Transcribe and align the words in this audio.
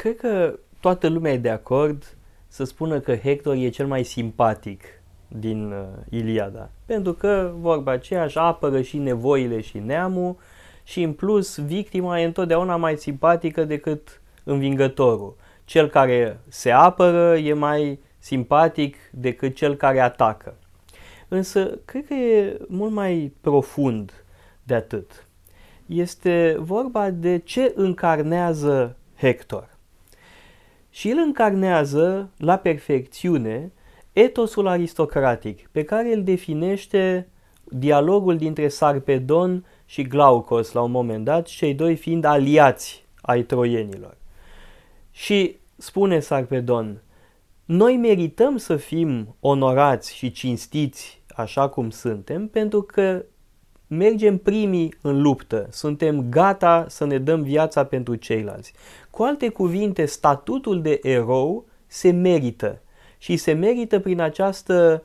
Cred 0.00 0.16
că 0.16 0.58
toată 0.80 1.08
lumea 1.08 1.32
e 1.32 1.38
de 1.38 1.50
acord 1.50 2.16
să 2.48 2.64
spună 2.64 3.00
că 3.00 3.16
Hector 3.16 3.54
e 3.54 3.68
cel 3.68 3.86
mai 3.86 4.04
simpatic 4.04 4.84
din 5.28 5.72
uh, 5.72 5.86
Iliada. 6.08 6.70
Pentru 6.86 7.12
că 7.12 7.52
vorba 7.58 7.92
aceea 7.92 8.24
își 8.24 8.38
apără 8.38 8.80
și 8.80 8.98
nevoile 8.98 9.60
și 9.60 9.78
neamul 9.78 10.36
și 10.84 11.02
în 11.02 11.12
plus 11.12 11.58
victima 11.58 12.20
e 12.20 12.24
întotdeauna 12.24 12.76
mai 12.76 12.96
simpatică 12.96 13.64
decât 13.64 14.20
învingătorul. 14.44 15.36
Cel 15.64 15.88
care 15.88 16.40
se 16.48 16.70
apără 16.70 17.36
e 17.36 17.52
mai 17.52 17.98
simpatic 18.18 18.96
decât 19.12 19.54
cel 19.54 19.74
care 19.74 20.00
atacă. 20.00 20.54
Însă, 21.28 21.78
cred 21.84 22.06
că 22.06 22.14
e 22.14 22.56
mult 22.68 22.92
mai 22.92 23.32
profund 23.40 24.24
de 24.62 24.74
atât. 24.74 25.26
Este 25.86 26.56
vorba 26.58 27.10
de 27.10 27.38
ce 27.38 27.72
încarnează 27.76 28.96
Hector. 29.16 29.69
Și 30.90 31.10
el 31.10 31.16
încarnează 31.18 32.30
la 32.36 32.56
perfecțiune 32.56 33.72
etosul 34.12 34.66
aristocratic, 34.66 35.68
pe 35.68 35.84
care 35.84 36.14
îl 36.14 36.22
definește 36.22 37.28
dialogul 37.64 38.36
dintre 38.36 38.68
Sarpedon 38.68 39.64
și 39.84 40.02
Glaucos 40.02 40.72
la 40.72 40.82
un 40.82 40.90
moment 40.90 41.24
dat, 41.24 41.46
cei 41.46 41.74
doi 41.74 41.96
fiind 41.96 42.24
aliați 42.24 43.04
ai 43.20 43.42
troienilor. 43.42 44.16
Și 45.10 45.56
spune 45.76 46.20
Sarpedon, 46.20 47.02
noi 47.64 47.96
merităm 47.96 48.56
să 48.56 48.76
fim 48.76 49.36
onorați 49.40 50.14
și 50.14 50.30
cinstiți 50.30 51.22
așa 51.34 51.68
cum 51.68 51.90
suntem, 51.90 52.48
pentru 52.48 52.82
că 52.82 53.24
mergem 53.90 54.38
primii 54.38 54.94
în 55.00 55.22
luptă, 55.22 55.66
suntem 55.70 56.26
gata 56.28 56.86
să 56.88 57.04
ne 57.04 57.18
dăm 57.18 57.42
viața 57.42 57.84
pentru 57.84 58.14
ceilalți. 58.14 58.72
Cu 59.10 59.22
alte 59.22 59.48
cuvinte, 59.48 60.04
statutul 60.04 60.82
de 60.82 60.98
erou 61.02 61.66
se 61.86 62.10
merită 62.10 62.80
și 63.18 63.36
se 63.36 63.52
merită 63.52 64.00
prin 64.00 64.20
această 64.20 65.02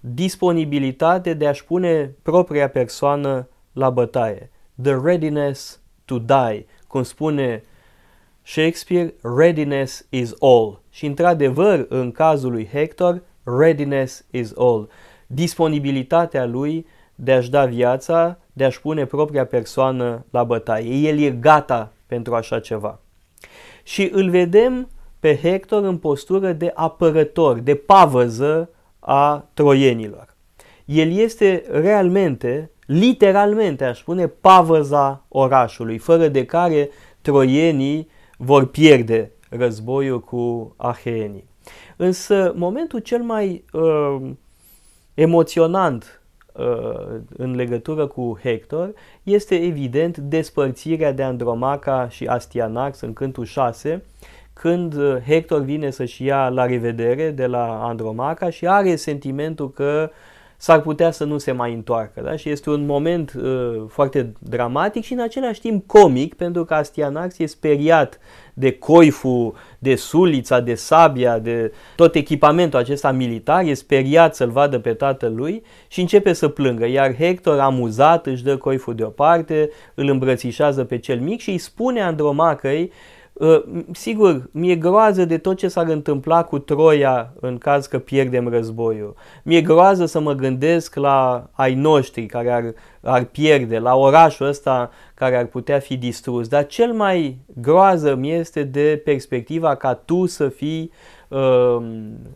disponibilitate 0.00 1.34
de 1.34 1.46
a-și 1.46 1.64
pune 1.64 2.14
propria 2.22 2.68
persoană 2.68 3.48
la 3.72 3.90
bătaie. 3.90 4.50
The 4.82 4.96
readiness 5.02 5.80
to 6.04 6.18
die, 6.18 6.66
cum 6.86 7.02
spune 7.02 7.64
Shakespeare, 8.42 9.14
readiness 9.36 10.06
is 10.10 10.34
all. 10.40 10.80
Și 10.90 11.06
într-adevăr, 11.06 11.86
în 11.88 12.12
cazul 12.12 12.50
lui 12.50 12.68
Hector, 12.72 13.22
readiness 13.44 14.24
is 14.30 14.52
all. 14.56 14.88
Disponibilitatea 15.26 16.44
lui 16.44 16.86
de 17.20 17.32
a-și 17.32 17.50
da 17.50 17.64
viața, 17.64 18.38
de 18.52 18.64
a-și 18.64 18.80
pune 18.80 19.06
propria 19.06 19.46
persoană 19.46 20.24
la 20.30 20.44
bătaie. 20.44 21.08
El 21.08 21.18
e 21.18 21.30
gata 21.30 21.92
pentru 22.06 22.34
așa 22.34 22.60
ceva. 22.60 23.00
Și 23.82 24.10
îl 24.12 24.30
vedem 24.30 24.88
pe 25.20 25.36
Hector 25.36 25.84
în 25.84 25.96
postură 25.98 26.52
de 26.52 26.70
apărător, 26.74 27.58
de 27.58 27.74
pavăză 27.74 28.70
a 28.98 29.48
troienilor. 29.54 30.34
El 30.84 31.12
este 31.12 31.64
realmente, 31.70 32.70
literalmente 32.86 33.84
aș 33.84 33.98
spune, 33.98 34.26
pavăza 34.26 35.24
orașului, 35.28 35.98
fără 35.98 36.28
de 36.28 36.44
care 36.44 36.90
troienii 37.20 38.08
vor 38.36 38.66
pierde 38.66 39.32
războiul 39.50 40.20
cu 40.20 40.74
aheenii. 40.76 41.48
Însă 41.96 42.52
momentul 42.56 42.98
cel 42.98 43.22
mai 43.22 43.64
uh, 43.72 44.30
emoționant 45.14 46.04
uh, 46.04 46.27
în 47.36 47.54
legătură 47.54 48.06
cu 48.06 48.38
Hector 48.42 48.92
este 49.22 49.54
evident 49.54 50.16
despărțirea 50.16 51.12
de 51.12 51.22
Andromaca 51.22 52.08
și 52.08 52.26
Astianax 52.26 53.00
în 53.00 53.12
cântul 53.12 53.44
6, 53.44 54.02
când 54.52 54.94
uh, 54.94 55.16
Hector 55.26 55.60
vine 55.60 55.90
să-și 55.90 56.24
ia 56.24 56.48
la 56.48 56.66
revedere 56.66 57.30
de 57.30 57.46
la 57.46 57.84
Andromaca 57.84 58.50
și 58.50 58.66
are 58.66 58.96
sentimentul 58.96 59.70
că 59.70 60.10
s-ar 60.60 60.80
putea 60.80 61.10
să 61.10 61.24
nu 61.24 61.38
se 61.38 61.52
mai 61.52 61.72
întoarcă. 61.72 62.20
Da? 62.20 62.36
Și 62.36 62.50
este 62.50 62.70
un 62.70 62.86
moment 62.86 63.32
uh, 63.32 63.82
foarte 63.88 64.32
dramatic 64.38 65.04
și 65.04 65.12
în 65.12 65.20
același 65.20 65.60
timp 65.60 65.86
comic, 65.86 66.34
pentru 66.34 66.64
că 66.64 66.74
Astianax 66.74 67.38
e 67.38 67.46
speriat 67.46 68.18
de 68.54 68.72
coiful, 68.72 69.54
de 69.78 69.94
sulița, 69.94 70.60
de 70.60 70.74
sabia, 70.74 71.38
de 71.38 71.72
tot 71.96 72.14
echipamentul 72.14 72.78
acesta 72.78 73.10
militar, 73.10 73.64
e 73.64 73.74
speriat 73.74 74.34
să-l 74.34 74.50
vadă 74.50 74.78
pe 74.78 74.92
tatălui 74.92 75.62
și 75.88 76.00
începe 76.00 76.32
să 76.32 76.48
plângă. 76.48 76.86
Iar 76.86 77.16
Hector, 77.16 77.58
amuzat, 77.58 78.26
își 78.26 78.44
dă 78.44 78.56
coiful 78.56 78.94
deoparte, 78.94 79.70
îl 79.94 80.08
îmbrățișează 80.08 80.84
pe 80.84 80.98
cel 80.98 81.20
mic 81.20 81.40
și 81.40 81.50
îi 81.50 81.58
spune 81.58 82.02
Andromacăi 82.02 82.82
Uh, 82.82 83.17
sigur, 83.92 84.48
mi-e 84.50 84.74
groază 84.74 85.24
de 85.24 85.38
tot 85.38 85.56
ce 85.56 85.68
s-ar 85.68 85.88
întâmpla 85.88 86.44
cu 86.44 86.58
Troia 86.58 87.32
în 87.40 87.58
caz 87.58 87.86
că 87.86 87.98
pierdem 87.98 88.48
războiul. 88.48 89.14
Mi-e 89.42 89.60
groază 89.60 90.06
să 90.06 90.20
mă 90.20 90.32
gândesc 90.32 90.94
la 90.94 91.48
ai 91.52 91.74
noștri 91.74 92.26
care 92.26 92.50
ar, 92.50 92.64
ar 93.02 93.24
pierde, 93.24 93.78
la 93.78 93.94
orașul 93.94 94.46
ăsta 94.46 94.90
care 95.14 95.36
ar 95.36 95.44
putea 95.44 95.78
fi 95.78 95.96
distrus. 95.96 96.48
Dar 96.48 96.66
cel 96.66 96.92
mai 96.92 97.38
groază 97.60 98.14
mi 98.14 98.32
este 98.32 98.62
de 98.62 99.02
perspectiva 99.04 99.74
ca 99.74 99.94
tu 99.94 100.26
să 100.26 100.48
fii 100.48 100.92
uh, 101.28 101.76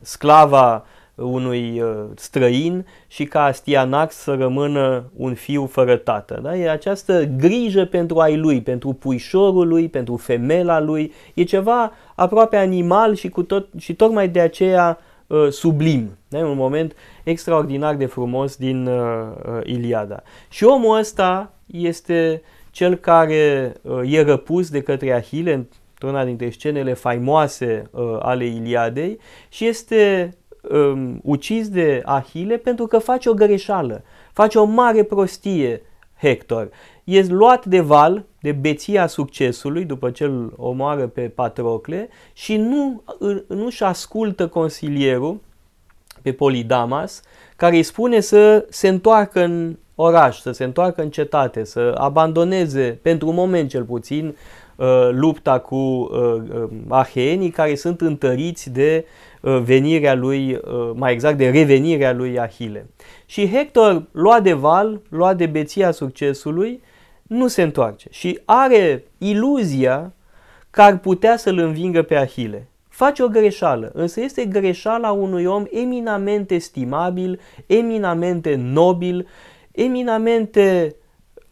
sclava 0.00 0.84
unui 1.18 1.80
uh, 1.80 2.04
străin 2.14 2.86
și 3.06 3.24
ca 3.24 3.42
Astianax 3.42 4.14
să 4.14 4.34
rămână 4.34 5.04
un 5.16 5.34
fiu 5.34 5.66
fără 5.66 5.96
tată. 5.96 6.40
Da? 6.42 6.56
E 6.56 6.70
această 6.70 7.24
grijă 7.36 7.84
pentru 7.84 8.18
ai 8.18 8.36
lui, 8.36 8.60
pentru 8.62 8.92
puișorul 8.92 9.68
lui, 9.68 9.88
pentru 9.88 10.16
femela 10.16 10.80
lui, 10.80 11.12
e 11.34 11.42
ceva 11.42 11.92
aproape 12.14 12.56
animal 12.56 13.14
și, 13.14 13.28
cu 13.28 13.42
tot, 13.42 13.66
și 13.78 13.94
tocmai 13.94 14.28
de 14.28 14.40
aceea 14.40 14.98
uh, 15.26 15.48
sublim. 15.50 16.16
Da? 16.28 16.38
E 16.38 16.42
un 16.42 16.56
moment 16.56 16.94
extraordinar 17.24 17.94
de 17.94 18.06
frumos 18.06 18.56
din 18.56 18.86
uh, 18.86 19.02
uh, 19.46 19.60
Iliada. 19.64 20.22
Și 20.48 20.64
omul 20.64 20.98
ăsta 20.98 21.52
este 21.66 22.42
cel 22.70 22.96
care 22.96 23.74
uh, 23.82 24.12
e 24.12 24.22
răpus 24.22 24.70
de 24.70 24.80
către 24.80 25.12
Ahile 25.12 25.66
într-una 26.00 26.24
dintre 26.24 26.50
scenele 26.50 26.92
faimoase 26.92 27.88
uh, 27.90 28.18
ale 28.18 28.44
Iliadei 28.44 29.18
și 29.48 29.66
este 29.66 30.32
um, 30.62 31.20
ucis 31.22 31.68
de 31.68 32.02
Ahile 32.04 32.56
pentru 32.56 32.86
că 32.86 32.98
face 32.98 33.28
o 33.28 33.34
greșeală, 33.34 34.02
face 34.32 34.58
o 34.58 34.64
mare 34.64 35.02
prostie 35.02 35.82
Hector. 36.20 36.68
E 37.04 37.26
luat 37.28 37.66
de 37.66 37.80
val, 37.80 38.24
de 38.40 38.52
beția 38.52 39.06
succesului, 39.06 39.84
după 39.84 40.10
ce 40.10 40.24
îl 40.24 40.52
omoară 40.56 41.06
pe 41.06 41.20
Patrocle 41.20 42.08
și 42.32 42.56
nu, 42.56 43.02
nu-și 43.46 43.82
ascultă 43.82 44.48
consilierul 44.48 45.40
pe 46.22 46.32
Polidamas, 46.32 47.22
care 47.56 47.76
îi 47.76 47.82
spune 47.82 48.20
să 48.20 48.66
se 48.68 48.88
întoarcă 48.88 49.40
în 49.40 49.76
oraș, 49.94 50.40
să 50.40 50.50
se 50.50 50.64
întoarcă 50.64 51.02
în 51.02 51.10
cetate, 51.10 51.64
să 51.64 51.94
abandoneze, 51.98 52.98
pentru 53.02 53.28
un 53.28 53.34
moment 53.34 53.68
cel 53.68 53.84
puțin, 53.84 54.26
uh, 54.26 54.34
lupta 55.10 55.58
cu 55.58 55.76
uh, 55.76 56.08
uh, 56.10 56.68
aheenii 56.88 57.50
care 57.50 57.74
sunt 57.74 58.00
întăriți 58.00 58.70
de 58.70 59.04
Uh, 59.40 59.58
venirea 59.62 60.14
lui, 60.14 60.54
uh, 60.54 60.90
mai 60.94 61.12
exact 61.12 61.36
de 61.36 61.50
revenirea 61.50 62.12
lui 62.12 62.38
Ahile. 62.38 62.90
Și 63.26 63.48
Hector, 63.48 64.06
luat 64.12 64.42
de 64.42 64.52
val, 64.52 65.00
luat 65.08 65.36
de 65.36 65.46
beția 65.46 65.90
succesului, 65.90 66.82
nu 67.22 67.46
se 67.46 67.62
întoarce 67.62 68.08
și 68.10 68.40
are 68.44 69.04
iluzia 69.18 70.12
că 70.70 70.82
ar 70.82 70.98
putea 70.98 71.36
să-l 71.36 71.58
învingă 71.58 72.02
pe 72.02 72.16
Ahile. 72.16 72.68
Face 72.88 73.22
o 73.22 73.28
greșeală, 73.28 73.90
însă 73.94 74.20
este 74.20 74.44
greșeala 74.44 75.10
unui 75.10 75.44
om 75.44 75.64
eminamente 75.70 76.54
estimabil, 76.54 77.40
eminamente 77.66 78.54
nobil, 78.54 79.28
eminamente 79.70 80.94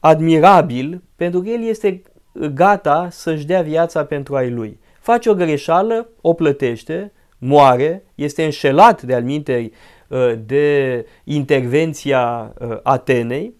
admirabil, 0.00 1.02
pentru 1.16 1.40
că 1.40 1.48
el 1.48 1.62
este 1.62 2.02
gata 2.54 3.08
să-și 3.10 3.46
dea 3.46 3.62
viața 3.62 4.04
pentru 4.04 4.36
ai 4.36 4.50
lui. 4.50 4.78
Face 5.00 5.30
o 5.30 5.34
greșeală, 5.34 6.08
o 6.20 6.32
plătește, 6.32 7.12
moare, 7.38 8.04
este 8.14 8.44
înșelat 8.44 9.02
de 9.02 9.14
alminteri 9.14 9.72
uh, 10.08 10.32
de 10.46 11.06
intervenția 11.24 12.54
uh, 12.58 12.76
Atenei 12.82 13.54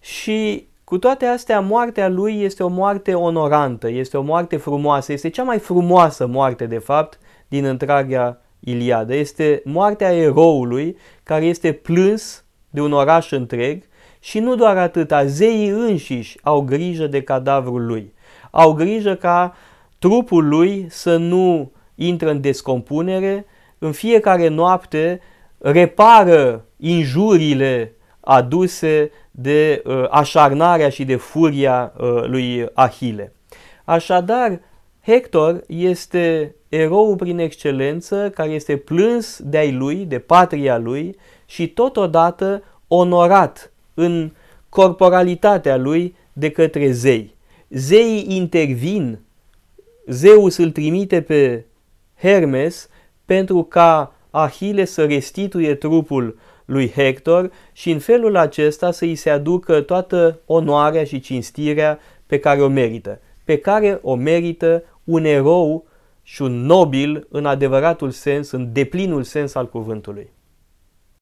și 0.00 0.66
cu 0.84 0.98
toate 0.98 1.26
astea, 1.26 1.60
moartea 1.60 2.08
lui 2.08 2.42
este 2.42 2.62
o 2.62 2.68
moarte 2.68 3.14
onorantă, 3.14 3.90
este 3.90 4.16
o 4.16 4.22
moarte 4.22 4.56
frumoasă, 4.56 5.12
este 5.12 5.28
cea 5.28 5.42
mai 5.42 5.58
frumoasă 5.58 6.26
moarte, 6.26 6.66
de 6.66 6.78
fapt, 6.78 7.18
din 7.48 7.64
întreaga 7.64 8.40
Iliadă. 8.60 9.14
Este 9.14 9.62
moartea 9.64 10.12
eroului 10.12 10.96
care 11.22 11.44
este 11.44 11.72
plâns 11.72 12.44
de 12.70 12.80
un 12.80 12.92
oraș 12.92 13.30
întreg 13.30 13.82
și 14.24 14.38
nu 14.38 14.54
doar 14.54 14.76
atât, 14.76 15.12
zeii 15.24 15.68
înșiși 15.68 16.38
au 16.42 16.60
grijă 16.60 17.06
de 17.06 17.22
cadavrul 17.22 17.86
lui. 17.86 18.14
Au 18.50 18.72
grijă 18.72 19.14
ca 19.14 19.54
trupul 19.98 20.48
lui 20.48 20.86
să 20.90 21.16
nu 21.16 21.72
intră 21.94 22.30
în 22.30 22.40
descompunere, 22.40 23.46
în 23.78 23.92
fiecare 23.92 24.48
noapte 24.48 25.20
repară 25.58 26.64
injurile 26.76 27.92
aduse 28.20 29.10
de 29.30 29.82
uh, 29.84 30.04
așarnarea 30.10 30.88
și 30.88 31.04
de 31.04 31.16
furia 31.16 31.92
uh, 31.96 32.24
lui 32.24 32.66
Ahile. 32.72 33.32
Așadar, 33.84 34.60
Hector 35.04 35.62
este 35.66 36.54
eroul 36.68 37.16
prin 37.16 37.38
excelență 37.38 38.30
care 38.34 38.50
este 38.50 38.76
plâns 38.76 39.40
de-ai 39.44 39.72
lui, 39.72 39.96
de 39.96 40.18
patria 40.18 40.78
lui 40.78 41.16
și 41.46 41.68
totodată 41.68 42.62
onorat 42.88 43.71
în 43.94 44.30
corporalitatea 44.68 45.76
lui 45.76 46.16
de 46.32 46.50
către 46.50 46.90
zei. 46.90 47.34
Zeii 47.68 48.26
intervin, 48.28 49.18
Zeus 50.06 50.56
îl 50.56 50.70
trimite 50.70 51.22
pe 51.22 51.64
Hermes 52.18 52.88
pentru 53.24 53.62
ca 53.62 54.14
Ahile 54.30 54.84
să 54.84 55.04
restituie 55.04 55.74
trupul 55.74 56.38
lui 56.64 56.90
Hector 56.90 57.50
și 57.72 57.90
în 57.90 57.98
felul 57.98 58.36
acesta 58.36 58.90
să 58.90 59.04
îi 59.04 59.14
se 59.14 59.30
aducă 59.30 59.80
toată 59.80 60.40
onoarea 60.46 61.04
și 61.04 61.20
cinstirea 61.20 61.98
pe 62.26 62.38
care 62.38 62.62
o 62.62 62.68
merită, 62.68 63.20
pe 63.44 63.58
care 63.58 63.98
o 64.02 64.14
merită 64.14 64.82
un 65.04 65.24
erou 65.24 65.86
și 66.22 66.42
un 66.42 66.64
nobil 66.64 67.26
în 67.30 67.46
adevăratul 67.46 68.10
sens, 68.10 68.50
în 68.50 68.72
deplinul 68.72 69.22
sens 69.22 69.54
al 69.54 69.68
cuvântului. 69.68 70.30